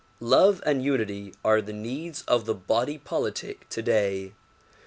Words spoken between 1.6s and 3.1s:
the needs of the body